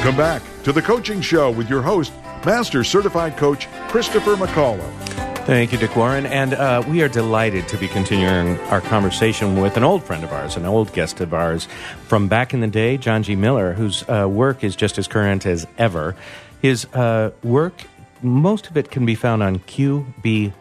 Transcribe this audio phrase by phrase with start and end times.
[0.00, 2.10] Welcome back to the Coaching Show with your host,
[2.46, 4.90] Master Certified Coach Christopher McCullough.
[5.44, 6.24] Thank you, Dick Warren.
[6.24, 10.32] And uh, we are delighted to be continuing our conversation with an old friend of
[10.32, 11.68] ours, an old guest of ours
[12.06, 13.36] from back in the day, John G.
[13.36, 16.16] Miller, whose uh, work is just as current as ever.
[16.62, 17.74] His uh, work,
[18.22, 20.52] most of it can be found on QBQ.com.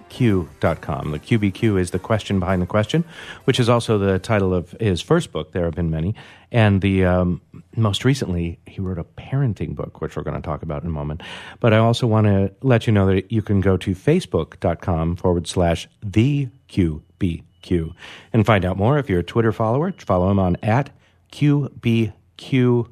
[1.12, 3.04] The QBQ is the question behind the question,
[3.44, 5.52] which is also the title of his first book.
[5.52, 6.16] There have been many.
[6.52, 7.42] And the um,
[7.76, 10.92] most recently, he wrote a parenting book, which we're going to talk about in a
[10.92, 11.22] moment.
[11.60, 15.48] But I also want to let you know that you can go to facebook.com forward
[15.48, 17.94] slash the QBQ
[18.34, 18.98] and find out more.
[18.98, 20.90] If you're a Twitter follower, follow him on at
[21.32, 22.90] QBQ.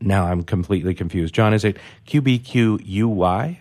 [0.00, 1.34] Now I'm completely confused.
[1.34, 3.58] John, is it QBQUY?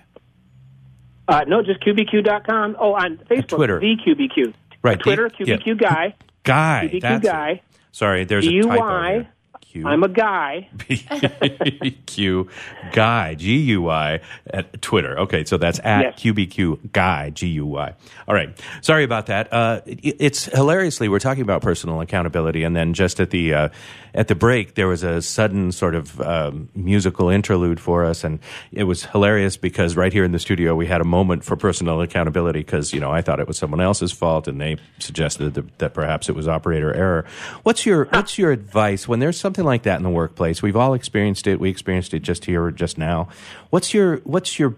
[1.27, 2.75] Uh, no, just QBQ.com.
[2.80, 3.80] Oh, on Facebook, Twitter.
[3.80, 4.53] the QBQ.
[4.83, 5.73] Right, Twitter, the- QBQ yeah.
[5.89, 6.16] guy.
[6.44, 6.89] Guy.
[6.92, 7.31] QBQ that's it.
[7.31, 7.61] guy.
[7.92, 9.11] Sorry, there's a typo G-U-Y.
[9.14, 9.27] here.
[9.71, 9.85] Q.
[9.88, 10.69] I'm a guy.
[12.05, 12.47] Q
[12.94, 15.19] Guy G U I at Twitter.
[15.19, 16.19] Okay, so that's at Yes.
[16.19, 17.93] QBQ Guy G U Y.
[18.27, 19.52] All right, sorry about that.
[19.52, 23.69] Uh, it- it's hilariously we're talking about personal accountability, and then just at the uh,
[24.13, 28.39] at the break there was a sudden sort of um, musical interlude for us, and
[28.71, 32.02] it was hilarious because right here in the studio we had a moment for personal
[32.02, 35.77] accountability because you know I thought it was someone else's fault, and they suggested that,
[35.80, 37.25] that perhaps it was operator error.
[37.63, 40.61] What's your what's your advice when there's something like that in the workplace?
[40.61, 41.59] We've all experienced it.
[41.59, 43.30] We experienced it just here, just now.
[43.70, 44.75] What's your what's your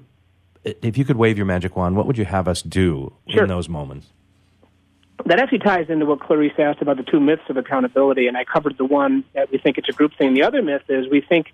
[0.63, 3.43] if you could wave your magic wand, what would you have us do Sure.
[3.43, 4.07] in those moments?
[5.25, 8.43] That actually ties into what Clarice asked about the two myths of accountability, and I
[8.43, 10.33] covered the one that we think it's a group thing.
[10.35, 11.53] The other myth is we think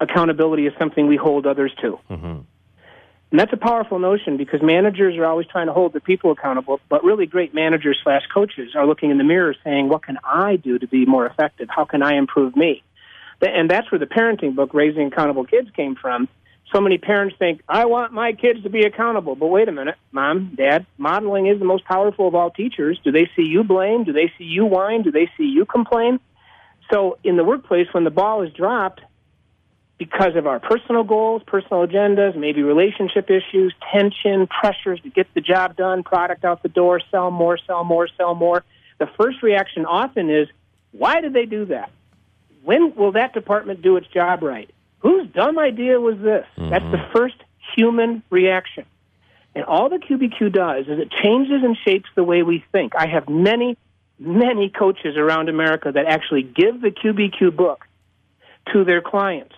[0.00, 1.98] accountability is something we hold others to.
[2.10, 2.38] Mm-hmm.
[3.30, 6.80] And that's a powerful notion because managers are always trying to hold their people accountable,
[6.88, 10.56] but really great managers slash coaches are looking in the mirror saying, what can I
[10.56, 11.68] do to be more effective?
[11.68, 12.82] How can I improve me?
[13.42, 16.28] And that's where the parenting book, Raising Accountable Kids, came from.
[16.72, 19.36] So many parents think, I want my kids to be accountable.
[19.36, 22.98] But wait a minute, mom, dad, modeling is the most powerful of all teachers.
[23.04, 24.04] Do they see you blame?
[24.04, 25.02] Do they see you whine?
[25.02, 26.20] Do they see you complain?
[26.92, 29.00] So in the workplace, when the ball is dropped,
[29.98, 35.40] because of our personal goals, personal agendas, maybe relationship issues, tension, pressures to get the
[35.40, 38.64] job done, product out the door, sell more, sell more, sell more.
[38.98, 40.48] The first reaction often is,
[40.92, 41.90] why did they do that?
[42.64, 44.70] When will that department do its job right?
[45.00, 46.46] Whose dumb idea was this?
[46.56, 46.70] Mm-hmm.
[46.70, 47.36] That's the first
[47.76, 48.86] human reaction.
[49.54, 52.94] And all the QBQ does is it changes and shapes the way we think.
[52.96, 53.76] I have many,
[54.18, 57.86] many coaches around America that actually give the QBQ book
[58.72, 59.54] to their clients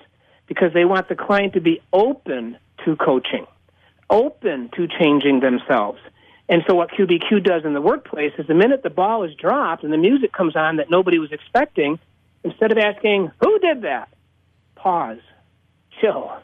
[0.47, 3.47] because they want the client to be open to coaching,
[4.11, 5.99] open to changing themselves.
[6.49, 9.83] And so what QBQ does in the workplace is the minute the ball is dropped
[9.83, 11.99] and the music comes on that nobody was expecting,
[12.45, 14.09] instead of asking, who did that?
[14.77, 15.19] Pause,
[16.01, 16.37] chill,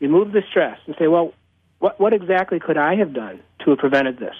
[0.00, 1.32] remove the stress and say, well,
[1.78, 4.34] what, what exactly could I have done to have prevented this?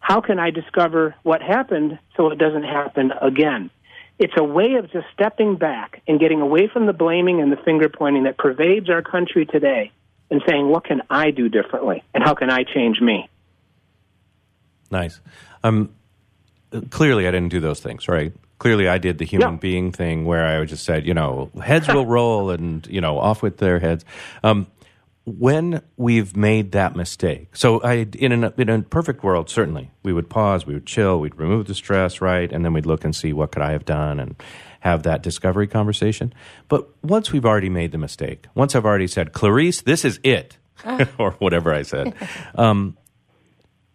[0.00, 3.70] How can I discover what happened so it doesn't happen again?
[4.22, 7.56] It's a way of just stepping back and getting away from the blaming and the
[7.56, 9.90] finger pointing that pervades our country today
[10.30, 12.04] and saying, what can I do differently?
[12.14, 13.28] And how can I change me?
[14.92, 15.20] Nice.
[15.64, 15.92] Um,
[16.90, 18.32] clearly, I didn't do those things, right?
[18.60, 19.58] Clearly, I did the human No.
[19.58, 23.42] being thing where I just said, you know, heads will roll and, you know, off
[23.42, 24.04] with their heads.
[24.44, 24.68] Um,
[25.24, 30.12] when we've made that mistake, so I, in, an, in a perfect world, certainly, we
[30.12, 32.50] would pause, we would chill, we'd remove the stress, right?
[32.52, 34.34] And then we'd look and see what could I have done and
[34.80, 36.34] have that discovery conversation.
[36.68, 40.56] But once we've already made the mistake, once I've already said, Clarice, this is it,
[41.18, 42.14] or whatever I said,
[42.56, 42.96] um,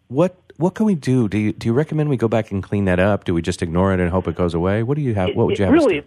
[0.07, 1.27] what what can we do?
[1.27, 3.25] Do you do you recommend we go back and clean that up?
[3.25, 4.81] Do we just ignore it and hope it goes away?
[4.81, 5.35] What do you have?
[5.35, 5.73] What would you have?
[5.73, 6.03] really,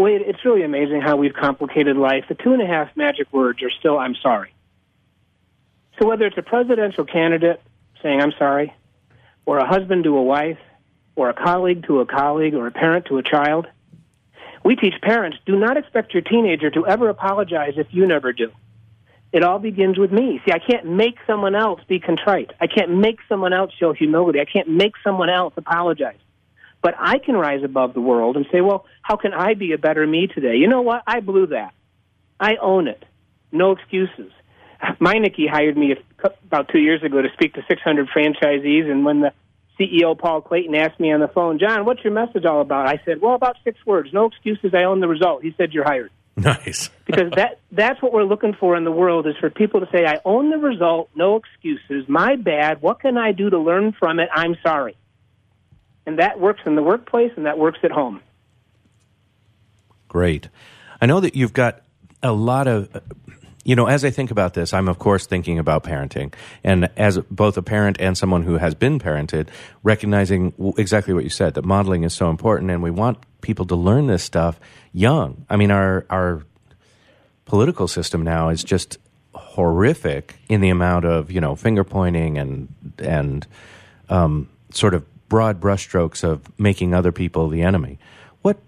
[0.00, 2.24] Wade, it's really amazing how we've complicated life.
[2.26, 4.54] The two and a half magic words are still "I'm sorry."
[5.98, 7.60] So whether it's a presidential candidate
[8.02, 8.72] saying "I'm sorry,"
[9.44, 10.58] or a husband to a wife,
[11.16, 13.66] or a colleague to a colleague, or a parent to a child,
[14.64, 18.50] we teach parents: do not expect your teenager to ever apologize if you never do.
[19.32, 20.40] It all begins with me.
[20.46, 22.52] See, I can't make someone else be contrite.
[22.58, 24.40] I can't make someone else show humility.
[24.40, 26.18] I can't make someone else apologize.
[26.82, 29.78] But I can rise above the world and say, well, how can I be a
[29.78, 30.56] better me today?
[30.56, 31.02] You know what?
[31.06, 31.74] I blew that.
[32.38, 33.04] I own it.
[33.52, 34.32] No excuses.
[34.98, 35.94] Meineke hired me
[36.46, 39.32] about two years ago to speak to 600 franchisees, and when the
[39.78, 42.86] CEO Paul Clayton asked me on the phone, John, what's your message all about?
[42.86, 44.10] I said, well, about six words.
[44.12, 44.72] No excuses.
[44.74, 45.42] I own the result.
[45.42, 46.10] He said, you're hired.
[46.36, 46.90] Nice.
[47.06, 50.06] because that that's what we're looking for in the world is for people to say,
[50.06, 51.10] I own the result.
[51.14, 52.08] No excuses.
[52.08, 52.82] My bad.
[52.82, 54.28] What can I do to learn from it?
[54.34, 54.96] I'm sorry.
[56.06, 58.20] And that works in the workplace, and that works at home.
[60.08, 60.48] Great.
[61.00, 61.82] I know that you've got
[62.22, 62.88] a lot of
[63.64, 66.32] you know, as I think about this, I'm of course thinking about parenting,
[66.64, 69.48] and as both a parent and someone who has been parented,
[69.82, 73.76] recognizing exactly what you said that modeling is so important, and we want people to
[73.76, 74.58] learn this stuff
[74.92, 75.44] young.
[75.50, 76.42] I mean, our our
[77.44, 78.98] political system now is just
[79.34, 82.68] horrific in the amount of you know finger pointing and
[82.98, 83.46] and
[84.08, 87.98] um, sort of broad brushstrokes of making other people the enemy.
[88.42, 88.58] What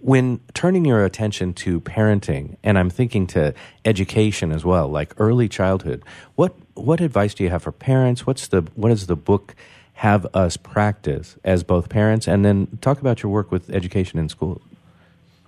[0.00, 3.54] when turning your attention to parenting, and I'm thinking to
[3.86, 6.02] education as well, like early childhood,
[6.34, 8.26] what what advice do you have for parents?
[8.26, 9.54] What's the what does the book
[9.94, 14.28] have us practice as both parents, and then talk about your work with education in
[14.28, 14.60] schools?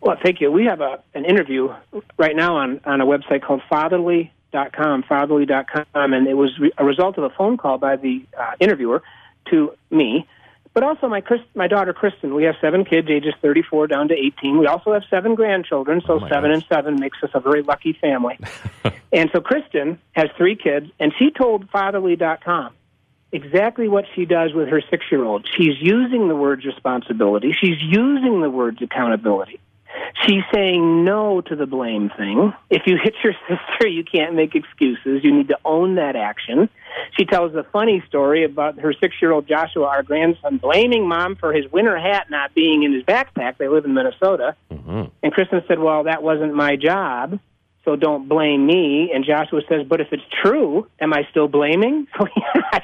[0.01, 0.51] Well, thank you.
[0.51, 1.73] We have a, an interview
[2.19, 7.19] right now on, on a website called fatherly.com, fatherly.com, and it was re- a result
[7.19, 9.03] of a phone call by the uh, interviewer
[9.51, 10.27] to me
[10.75, 12.35] but also my Chris, my daughter Kristen.
[12.35, 14.59] We have seven kids, ages 34 down to 18.
[14.59, 16.63] We also have seven grandchildren, so oh seven gosh.
[16.63, 18.39] and seven makes us a very lucky family.
[19.13, 22.75] and so Kristen has three kids, and she told Fatherly.com
[23.33, 25.47] exactly what she does with her six-year-old.
[25.57, 27.55] She's using the words responsibility.
[27.59, 29.61] She's using the words accountability.
[30.27, 32.53] She's saying no to the blame thing.
[32.71, 35.25] If you hit your sister, you can't make excuses.
[35.25, 36.69] You need to own that action.
[37.17, 41.37] She tells a funny story about her six year old Joshua, our grandson, blaming mom
[41.37, 43.59] for his winter hat not being in his backpack.
[43.59, 44.57] They live in Minnesota.
[44.71, 45.05] Mm-hmm.
[45.23, 47.39] And Kristen said, Well, that wasn't my job,
[47.85, 49.11] so don't blame me.
[49.15, 52.07] And Joshua says, But if it's true, am I still blaming?
[52.19, 52.27] So,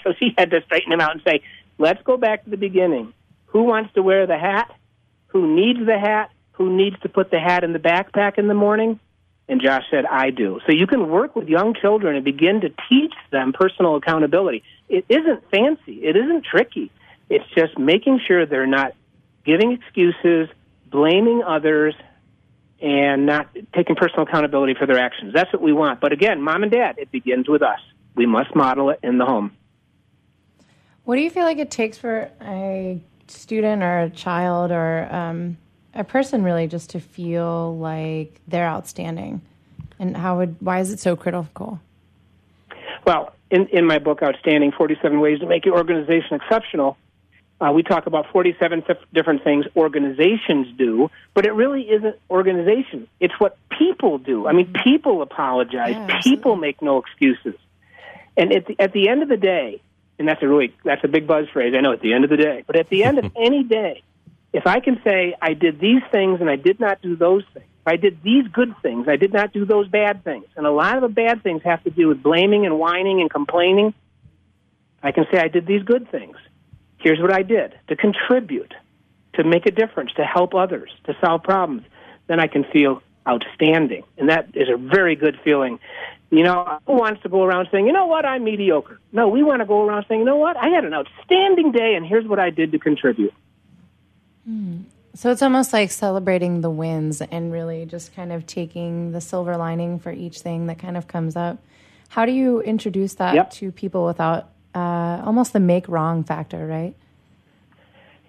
[0.05, 1.43] so she had to straighten him out and say,
[1.79, 3.15] Let's go back to the beginning.
[3.47, 4.75] Who wants to wear the hat?
[5.29, 6.31] Who needs the hat?
[6.59, 8.99] Who needs to put the hat in the backpack in the morning?
[9.49, 10.61] And Josh said, I do.
[10.67, 14.63] So you can work with young children and begin to teach them personal accountability.
[14.89, 16.91] It isn't fancy, it isn't tricky.
[17.31, 18.95] It's just making sure they're not
[19.45, 20.49] giving excuses,
[20.87, 21.95] blaming others,
[22.81, 25.33] and not taking personal accountability for their actions.
[25.33, 26.01] That's what we want.
[26.01, 27.81] But again, mom and dad, it begins with us.
[28.15, 29.53] We must model it in the home.
[31.05, 35.57] What do you feel like it takes for a student or a child or um,
[35.99, 39.43] a person really just to feel like they're outstanding?
[39.99, 41.81] And how would why is it so critical?
[43.05, 46.97] Well, in, in my book, Outstanding 47 Ways to Make Your Organization Exceptional,
[47.61, 53.09] uh, we talk about 47 different things organizations do, but it really isn't organization.
[53.19, 54.47] It's what people do.
[54.47, 57.55] I mean, people apologize, Yeah, people make no excuses.
[58.37, 59.81] And at the, at the end of the day,
[60.19, 61.75] and that's a really that's a big buzz phrase.
[61.77, 64.03] I know at the end of the day, but at the end of any day,
[64.53, 67.67] if I can say I did these things and I did not do those things,
[67.87, 70.97] I did these good things, I did not do those bad things, and a lot
[70.97, 73.95] of the bad things have to do with blaming and whining and complaining.
[75.03, 76.37] I can say I did these good things.
[76.99, 78.75] Here's what I did to contribute,
[79.35, 81.85] to make a difference, to help others, to solve problems.
[82.27, 85.79] Then I can feel outstanding, and that is a very good feeling.
[86.31, 89.01] You know, who wants to go around saying, you know what, I'm mediocre?
[89.13, 91.95] No, we want to go around saying, you know what, I had an outstanding day,
[91.95, 93.33] and here's what I did to contribute.
[95.15, 99.57] So it's almost like celebrating the wins and really just kind of taking the silver
[99.57, 101.59] lining for each thing that kind of comes up.
[102.09, 103.51] How do you introduce that Yep.
[103.53, 106.95] to people without uh, almost the make wrong factor, right?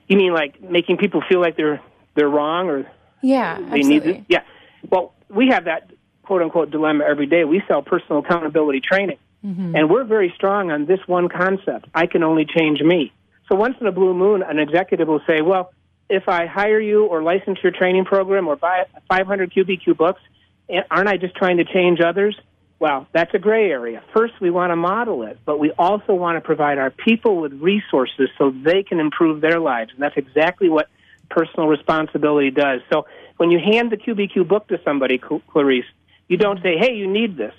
[0.07, 1.79] You mean like making people feel like they're
[2.15, 4.13] they're wrong or Yeah, they absolutely.
[4.13, 4.25] need to?
[4.27, 4.41] Yeah.
[4.89, 5.91] Well, we have that
[6.23, 7.43] quote unquote dilemma every day.
[7.45, 12.23] We sell personal accountability training, and we're very strong on this one concept: I can
[12.23, 13.13] only change me.
[13.47, 15.71] So once in a blue moon, an executive will say, "Well,
[16.09, 20.21] if I hire you or license your training program or buy 500 QBQ books,
[20.69, 22.39] eh, aren't I just trying to change others?"
[22.79, 24.01] Well, that's a gray area.
[24.13, 27.53] First, we want to model it, but we also want to provide our people with
[27.53, 29.91] resources so they can improve their lives.
[29.93, 30.87] And that's exactly what
[31.29, 32.79] personal responsibility does.
[32.91, 35.85] So when you hand the QBQ book to somebody, Clarice,
[36.29, 37.53] you don't say, hey, you need this.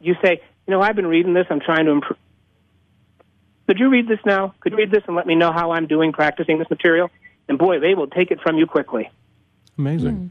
[0.00, 2.18] You say, you know, I've been reading this, I'm trying to improve.
[3.66, 4.54] Could you read this now?
[4.60, 7.10] Could you read this and let me know how I'm doing practicing this material?
[7.48, 9.10] And boy, they will take it from you quickly.
[9.78, 10.30] Amazing.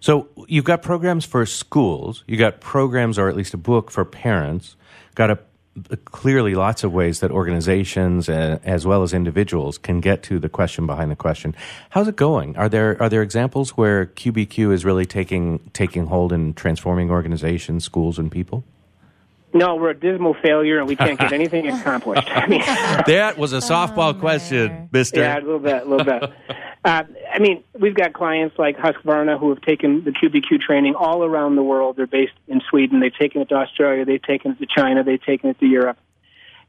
[0.00, 2.24] So you've got programs for schools.
[2.26, 4.76] You got programs, or at least a book for parents.
[5.14, 5.38] Got a
[6.04, 10.48] clearly lots of ways that organizations uh, as well as individuals can get to the
[10.48, 11.54] question behind the question.
[11.90, 12.56] How's it going?
[12.56, 17.84] Are there are there examples where QBQ is really taking taking hold and transforming organizations,
[17.84, 18.64] schools, and people?
[19.56, 22.28] No, we're a dismal failure, and we can't get anything accomplished.
[22.30, 22.60] I mean,
[23.06, 25.20] that was a softball oh, question, Mister.
[25.20, 26.30] Yeah, a little bit, a little bit.
[26.84, 27.02] Uh,
[27.34, 31.56] I mean, we've got clients like Husqvarna who have taken the QBQ training all around
[31.56, 31.96] the world.
[31.96, 33.00] They're based in Sweden.
[33.00, 34.04] They've taken it to Australia.
[34.04, 35.02] They've taken it to China.
[35.02, 35.98] They've taken it to Europe.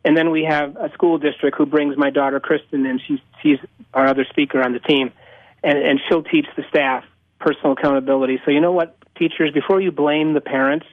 [0.04, 3.00] And then we have a school district who brings my daughter Kristen in.
[3.08, 3.60] She's she's
[3.94, 5.12] our other speaker on the team,
[5.64, 7.04] and and she'll teach the staff
[7.40, 8.42] personal accountability.
[8.44, 10.88] So you know what, teachers, before you blame the parents,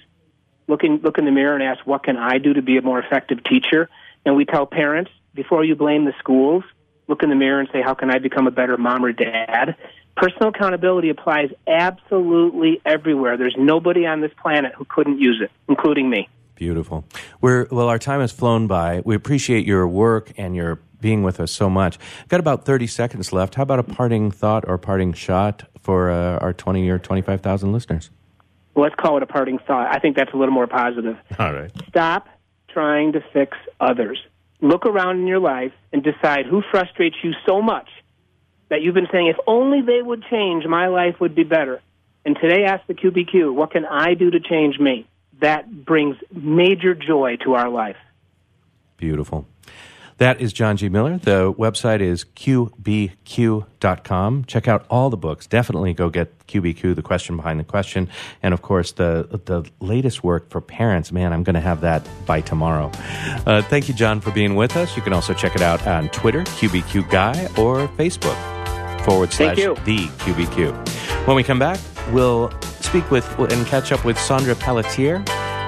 [0.66, 2.83] look in look in the mirror and ask, what can I do to be a
[2.83, 3.88] more effective teacher?
[4.25, 6.64] And we tell parents before you blame the schools,
[7.09, 9.76] look in the mirror and say, how can I become a better mom or dad?
[10.16, 13.37] Personal accountability applies absolutely everywhere.
[13.37, 16.28] There's nobody on this planet who couldn't use it, including me.
[16.54, 17.04] Beautiful.
[17.40, 19.02] We're, well, our time has flown by.
[19.04, 21.99] We appreciate your work and your being with us so much.
[22.28, 23.56] Got about 30 seconds left.
[23.56, 28.11] How about a parting thought or parting shot for uh, our 20 or 25,000 listeners?
[28.75, 29.95] Let's call it a parting thought.
[29.95, 31.16] I think that's a little more positive.
[31.38, 31.71] All right.
[31.88, 32.28] Stop
[32.69, 34.19] trying to fix others.
[34.61, 37.88] Look around in your life and decide who frustrates you so much
[38.69, 41.81] that you've been saying, if only they would change, my life would be better.
[42.25, 45.07] And today ask the QBQ, what can I do to change me?
[45.40, 47.97] that brings major joy to our life.
[48.97, 49.47] Beautiful.
[50.18, 50.88] That is John G.
[50.88, 51.18] Miller.
[51.18, 53.14] The website is qbq.com.
[54.44, 55.47] Check out all the books.
[55.47, 58.09] Definitely go get QBQ, The Question Behind the Question.
[58.42, 61.11] And of course, the, the latest work for parents.
[61.11, 62.92] Man, I'm going to have that by tomorrow.
[63.47, 64.97] Uh, thank you, John, for being with us.
[64.97, 68.37] You can also check it out on Twitter, QBQ Guy, or Facebook
[69.04, 71.26] forward slash the QBQ.
[71.26, 71.80] When we come back,
[72.12, 75.25] we'll speak with and catch up with Sandra Pelletier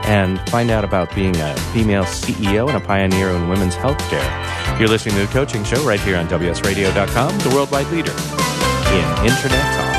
[0.06, 4.78] and find out about being a female CEO and a pioneer in women's healthcare.
[4.78, 9.74] You're listening to the Coaching Show right here on WSRadio.com, the worldwide leader in Internet
[9.74, 9.96] talk.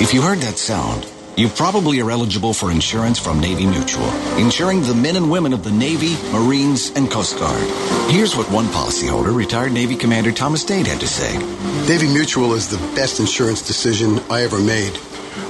[0.00, 4.82] If you heard that sound, you probably are eligible for insurance from Navy Mutual, insuring
[4.82, 7.62] the men and women of the Navy, Marines, and Coast Guard.
[8.10, 11.38] Here's what one policyholder, retired Navy Commander Thomas Dade, had to say.
[11.86, 14.98] Navy Mutual is the best insurance decision I ever made.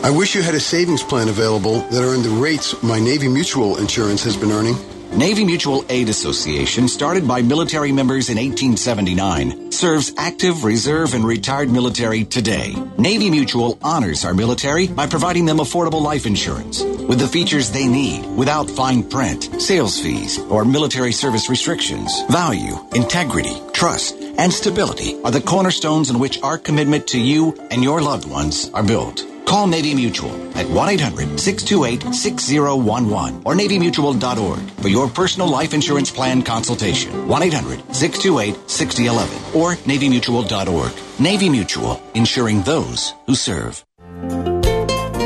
[0.02, 3.76] I wish you had a savings plan available that earned the rates my Navy Mutual
[3.76, 4.76] insurance has been earning.
[5.12, 11.68] Navy Mutual Aid Association, started by military members in 1879, serves active, reserve, and retired
[11.68, 12.74] military today.
[12.96, 17.88] Navy Mutual honors our military by providing them affordable life insurance with the features they
[17.88, 22.22] need without fine print, sales fees, or military service restrictions.
[22.30, 27.82] Value, integrity, trust, and stability are the cornerstones on which our commitment to you and
[27.82, 29.26] your loved ones are built.
[29.50, 37.10] Call Navy Mutual at 1-800-628-6011 or navymutual.org for your personal life insurance plan consultation.
[37.26, 40.92] 1-800-628-6011 or navymutual.org.
[41.18, 43.84] Navy Mutual, insuring those who serve.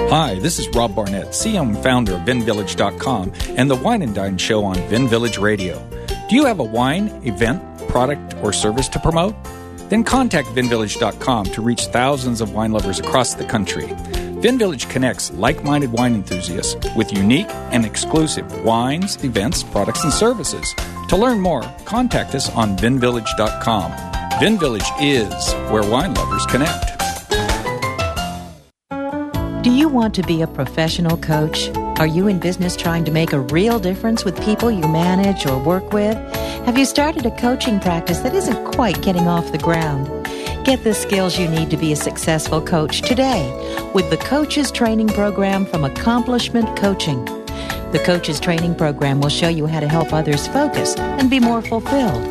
[0.09, 4.65] Hi, this is Rob Barnett, and founder of VinVillage.com and the Wine and Dine Show
[4.65, 5.87] on Vin Village Radio.
[6.31, 9.35] Do you have a wine, event, product, or service to promote?
[9.95, 13.85] Then contact vinvillage.com to reach thousands of wine lovers across the country.
[14.43, 20.75] VinVillage connects like minded wine enthusiasts with unique and exclusive wines, events, products, and services.
[21.11, 23.93] To learn more, contact us on vinvillage.com.
[24.43, 26.91] VinVillage is where wine lovers connect.
[29.63, 31.69] Do you want to be a professional coach?
[32.01, 35.57] Are you in business trying to make a real difference with people you manage or
[35.63, 36.17] work with?
[36.65, 40.07] Have you started a coaching practice that isn't quite getting off the ground?
[40.65, 43.51] Get the skills you need to be a successful coach today
[43.93, 47.23] with the Coaches Training Program from Accomplishment Coaching.
[47.93, 51.61] The Coaches Training Program will show you how to help others focus and be more
[51.61, 52.25] fulfilled.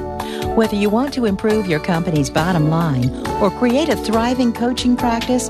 [0.58, 5.50] Whether you want to improve your company's bottom line or create a thriving coaching practice,